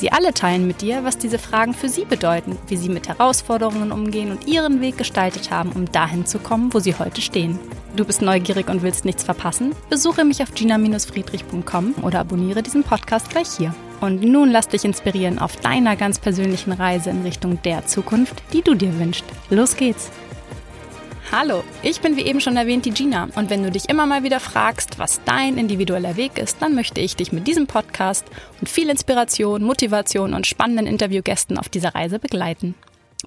[0.00, 3.92] Sie alle teilen mit dir, was diese Fragen für sie bedeuten, wie sie mit Herausforderungen
[3.92, 7.58] umgehen und ihren Weg gestaltet haben, um dahin zu kommen, wo sie heute stehen.
[7.96, 9.74] Du bist neugierig und willst nichts verpassen?
[9.90, 13.74] Besuche mich auf gina-friedrich.com oder abonniere diesen Podcast gleich hier.
[14.00, 18.62] Und nun lass dich inspirieren auf deiner ganz persönlichen Reise in Richtung der Zukunft, die
[18.62, 19.26] du dir wünschst.
[19.50, 20.10] Los geht's!
[21.32, 24.24] Hallo, ich bin wie eben schon erwähnt die Gina und wenn du dich immer mal
[24.24, 28.26] wieder fragst, was dein individueller Weg ist, dann möchte ich dich mit diesem Podcast
[28.60, 32.74] und viel Inspiration, Motivation und spannenden Interviewgästen auf dieser Reise begleiten.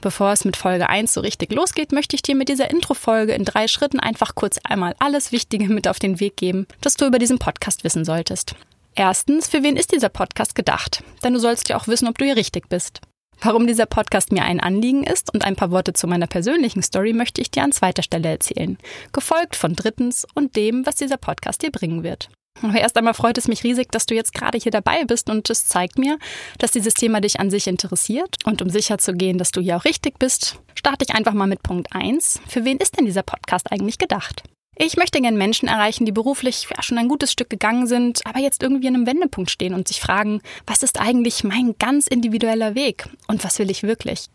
[0.00, 3.44] Bevor es mit Folge 1 so richtig losgeht, möchte ich dir mit dieser Intro-Folge in
[3.44, 7.20] drei Schritten einfach kurz einmal alles Wichtige mit auf den Weg geben, das du über
[7.20, 8.56] diesen Podcast wissen solltest.
[8.96, 11.04] Erstens, für wen ist dieser Podcast gedacht?
[11.22, 13.00] Denn du sollst ja auch wissen, ob du hier richtig bist.
[13.40, 17.12] Warum dieser Podcast mir ein Anliegen ist und ein paar Worte zu meiner persönlichen Story
[17.12, 18.78] möchte ich dir an zweiter Stelle erzählen,
[19.12, 22.28] gefolgt von drittens und dem, was dieser Podcast dir bringen wird.
[22.60, 25.48] Aber erst einmal freut es mich riesig, dass du jetzt gerade hier dabei bist und
[25.50, 26.18] es zeigt mir,
[26.58, 28.36] dass dieses Thema dich an sich interessiert.
[28.44, 31.46] Und um sicher zu gehen, dass du hier auch richtig bist, starte ich einfach mal
[31.46, 32.40] mit Punkt 1.
[32.46, 34.44] Für wen ist denn dieser Podcast eigentlich gedacht?
[34.84, 38.40] Ich möchte gern Menschen erreichen, die beruflich ja, schon ein gutes Stück gegangen sind, aber
[38.40, 42.74] jetzt irgendwie an einem Wendepunkt stehen und sich fragen, was ist eigentlich mein ganz individueller
[42.74, 44.26] Weg und was will ich wirklich?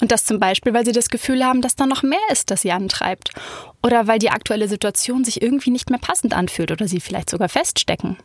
[0.00, 2.62] Und das zum Beispiel, weil sie das Gefühl haben, dass da noch mehr ist, das
[2.62, 3.32] sie antreibt.
[3.82, 7.48] Oder weil die aktuelle Situation sich irgendwie nicht mehr passend anfühlt oder sie vielleicht sogar
[7.48, 8.16] feststecken.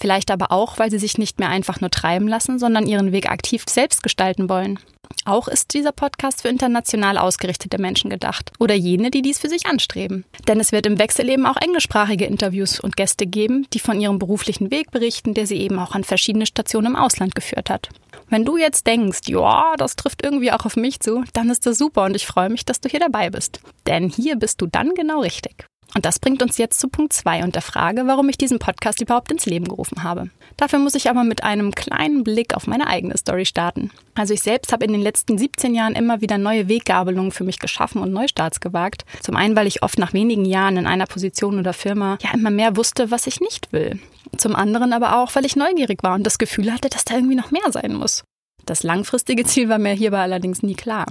[0.00, 3.30] Vielleicht aber auch, weil sie sich nicht mehr einfach nur treiben lassen, sondern ihren Weg
[3.30, 4.78] aktiv selbst gestalten wollen.
[5.26, 9.66] Auch ist dieser Podcast für international ausgerichtete Menschen gedacht oder jene, die dies für sich
[9.66, 10.24] anstreben.
[10.48, 14.18] Denn es wird im Wechsel eben auch englischsprachige Interviews und Gäste geben, die von ihrem
[14.18, 17.90] beruflichen Weg berichten, der sie eben auch an verschiedene Stationen im Ausland geführt hat.
[18.30, 21.76] Wenn du jetzt denkst, ja, das trifft irgendwie auch auf mich zu, dann ist das
[21.76, 23.60] super und ich freue mich, dass du hier dabei bist.
[23.86, 25.66] Denn hier bist du dann genau richtig.
[25.94, 29.00] Und das bringt uns jetzt zu Punkt 2 und der Frage, warum ich diesen Podcast
[29.00, 30.30] überhaupt ins Leben gerufen habe.
[30.56, 33.90] Dafür muss ich aber mit einem kleinen Blick auf meine eigene Story starten.
[34.14, 37.58] Also ich selbst habe in den letzten 17 Jahren immer wieder neue Weggabelungen für mich
[37.58, 39.04] geschaffen und Neustarts gewagt.
[39.22, 42.50] Zum einen, weil ich oft nach wenigen Jahren in einer Position oder Firma ja immer
[42.50, 43.98] mehr wusste, was ich nicht will.
[44.36, 47.34] Zum anderen aber auch, weil ich neugierig war und das Gefühl hatte, dass da irgendwie
[47.34, 48.22] noch mehr sein muss.
[48.66, 51.06] Das langfristige Ziel war mir hierbei allerdings nie klar.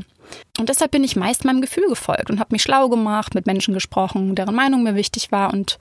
[0.60, 3.74] Und deshalb bin ich meist meinem Gefühl gefolgt und habe mich schlau gemacht, mit Menschen
[3.74, 5.54] gesprochen, deren Meinung mir wichtig war.
[5.54, 5.80] Und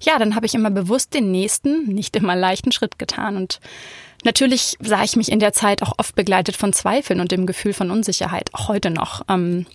[0.00, 3.36] ja, dann habe ich immer bewusst den nächsten, nicht immer leichten Schritt getan.
[3.36, 3.60] Und
[4.24, 7.72] natürlich sah ich mich in der Zeit auch oft begleitet von Zweifeln und dem Gefühl
[7.72, 9.22] von Unsicherheit, auch heute noch.
[9.28, 9.66] Ähm,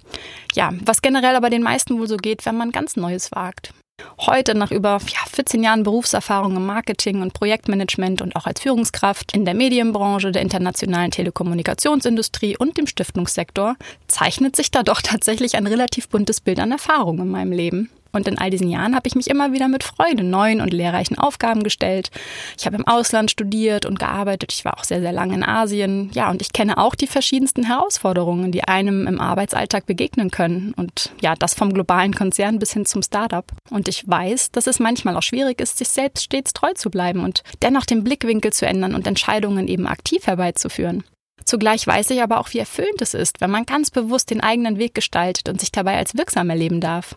[0.53, 3.73] ja, was generell aber den meisten wohl so geht, wenn man ganz Neues wagt.
[4.19, 9.35] Heute, nach über ja, 14 Jahren Berufserfahrung im Marketing und Projektmanagement und auch als Führungskraft
[9.35, 13.75] in der Medienbranche, der internationalen Telekommunikationsindustrie und dem Stiftungssektor,
[14.07, 17.89] zeichnet sich da doch tatsächlich ein relativ buntes Bild an Erfahrung in meinem Leben.
[18.15, 21.17] Und in all diesen Jahren habe ich mich immer wieder mit Freude neuen und lehrreichen
[21.17, 22.09] Aufgaben gestellt.
[22.57, 24.53] Ich habe im Ausland studiert und gearbeitet.
[24.53, 26.09] Ich war auch sehr, sehr lange in Asien.
[26.13, 30.73] Ja, und ich kenne auch die verschiedensten Herausforderungen, die einem im Arbeitsalltag begegnen können.
[30.75, 33.45] Und ja, das vom globalen Konzern bis hin zum Startup.
[33.69, 37.23] Und ich weiß, dass es manchmal auch schwierig ist, sich selbst stets treu zu bleiben
[37.23, 41.03] und dennoch den Blickwinkel zu ändern und Entscheidungen eben aktiv herbeizuführen.
[41.45, 44.79] Zugleich weiß ich aber auch, wie erfüllend es ist, wenn man ganz bewusst den eigenen
[44.79, 47.15] Weg gestaltet und sich dabei als wirksam erleben darf.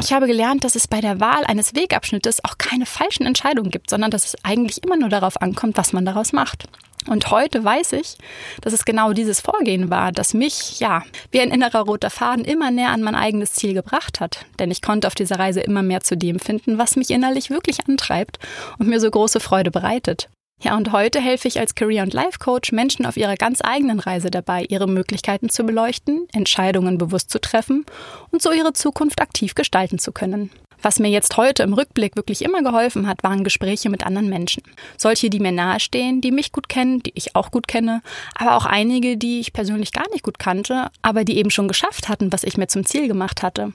[0.00, 3.90] Ich habe gelernt, dass es bei der Wahl eines Wegabschnittes auch keine falschen Entscheidungen gibt,
[3.90, 6.64] sondern dass es eigentlich immer nur darauf ankommt, was man daraus macht.
[7.06, 8.16] Und heute weiß ich,
[8.62, 12.70] dass es genau dieses Vorgehen war, das mich, ja, wie ein innerer roter Faden immer
[12.70, 14.44] näher an mein eigenes Ziel gebracht hat.
[14.58, 17.86] Denn ich konnte auf dieser Reise immer mehr zu dem finden, was mich innerlich wirklich
[17.86, 18.38] antreibt
[18.78, 20.28] und mir so große Freude bereitet.
[20.62, 24.30] Ja, und heute helfe ich als Career- und Life-Coach Menschen auf ihrer ganz eigenen Reise
[24.30, 27.84] dabei, ihre Möglichkeiten zu beleuchten, Entscheidungen bewusst zu treffen
[28.30, 30.50] und so ihre Zukunft aktiv gestalten zu können.
[30.82, 34.62] Was mir jetzt heute im Rückblick wirklich immer geholfen hat, waren Gespräche mit anderen Menschen.
[34.96, 38.02] Solche, die mir nahestehen, die mich gut kennen, die ich auch gut kenne,
[38.34, 42.08] aber auch einige, die ich persönlich gar nicht gut kannte, aber die eben schon geschafft
[42.08, 43.72] hatten, was ich mir zum Ziel gemacht hatte.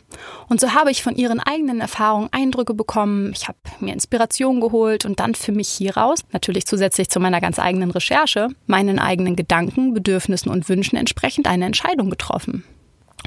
[0.47, 5.05] Und so habe ich von ihren eigenen Erfahrungen Eindrücke bekommen, ich habe mir Inspiration geholt
[5.05, 9.93] und dann für mich hieraus, natürlich zusätzlich zu meiner ganz eigenen Recherche, meinen eigenen Gedanken,
[9.93, 12.63] Bedürfnissen und Wünschen entsprechend eine Entscheidung getroffen.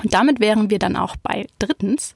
[0.04, 2.14] Und damit wären wir dann auch bei drittens,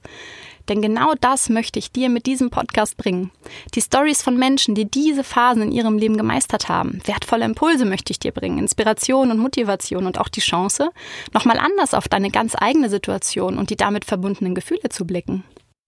[0.69, 3.31] denn genau das möchte ich dir mit diesem Podcast bringen.
[3.73, 7.01] Die Stories von Menschen, die diese Phasen in ihrem Leben gemeistert haben.
[7.05, 10.91] Wertvolle Impulse möchte ich dir bringen, Inspiration und Motivation und auch die Chance,
[11.33, 15.43] nochmal anders auf deine ganz eigene Situation und die damit verbundenen Gefühle zu blicken.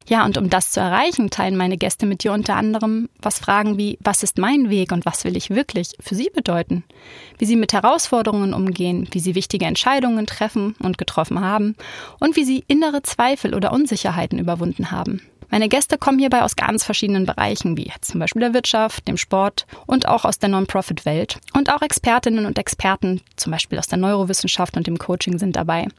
[0.07, 3.77] Ja, und um das zu erreichen, teilen meine Gäste mit dir unter anderem, was Fragen
[3.77, 6.83] wie, was ist mein Weg und was will ich wirklich für sie bedeuten?
[7.38, 11.75] Wie sie mit Herausforderungen umgehen, wie sie wichtige Entscheidungen treffen und getroffen haben
[12.19, 15.21] und wie sie innere Zweifel oder Unsicherheiten überwunden haben.
[15.51, 19.68] Meine Gäste kommen hierbei aus ganz verschiedenen Bereichen, wie zum Beispiel der Wirtschaft, dem Sport
[19.86, 21.39] und auch aus der Non-Profit-Welt.
[21.54, 25.89] Und auch Expertinnen und Experten, zum Beispiel aus der Neurowissenschaft und dem Coaching, sind dabei.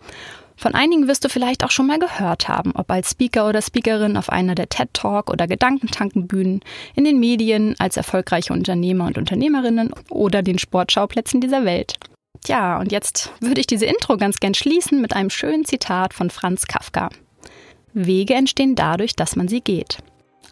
[0.57, 4.17] Von einigen wirst du vielleicht auch schon mal gehört haben, ob als Speaker oder Speakerin
[4.17, 6.61] auf einer der TED Talk oder Gedankentankenbühnen,
[6.95, 11.99] in den Medien, als erfolgreiche Unternehmer und Unternehmerinnen oder den Sportschauplätzen dieser Welt.
[12.45, 16.31] Tja, und jetzt würde ich diese Intro ganz gern schließen mit einem schönen Zitat von
[16.31, 17.09] Franz Kafka.
[17.93, 19.99] Wege entstehen dadurch, dass man sie geht.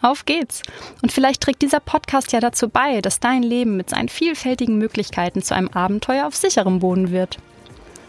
[0.02, 0.62] Auf geht's!
[1.02, 5.42] Und vielleicht trägt dieser Podcast ja dazu bei, dass dein Leben mit seinen vielfältigen Möglichkeiten
[5.42, 7.38] zu einem Abenteuer auf sicherem Boden wird.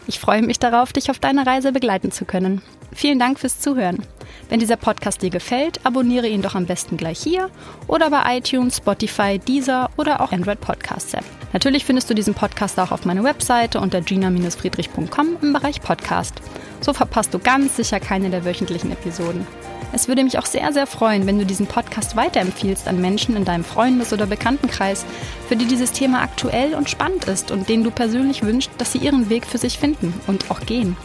[0.06, 2.60] Ich freue mich darauf, dich auf deiner Reise begleiten zu können.
[2.92, 4.02] Vielen Dank fürs Zuhören.
[4.48, 7.50] Wenn dieser Podcast dir gefällt, abonniere ihn doch am besten gleich hier
[7.86, 11.24] oder bei iTunes, Spotify, Deezer oder auch Android Podcasts App.
[11.52, 16.34] Natürlich findest du diesen Podcast auch auf meiner Webseite unter gina-friedrich.com im Bereich Podcast.
[16.80, 19.46] So verpasst du ganz sicher keine der wöchentlichen Episoden.
[19.92, 23.44] Es würde mich auch sehr, sehr freuen, wenn du diesen Podcast weiterempfiehlst an Menschen in
[23.44, 25.04] deinem Freundes- oder Bekanntenkreis,
[25.48, 28.98] für die dieses Thema aktuell und spannend ist und denen du persönlich wünschst, dass sie
[28.98, 30.96] ihren Weg für sich finden und auch gehen.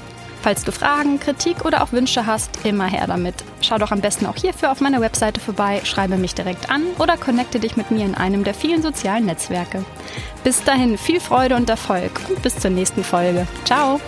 [0.42, 3.36] Falls du Fragen, Kritik oder auch Wünsche hast, immer her damit.
[3.62, 7.18] Schau doch am besten auch hierfür auf meiner Webseite vorbei, schreibe mich direkt an oder
[7.18, 9.84] connecte dich mit mir in einem der vielen sozialen Netzwerke.
[10.44, 13.48] Bis dahin viel Freude und Erfolg und bis zur nächsten Folge.
[13.66, 14.00] Ciao!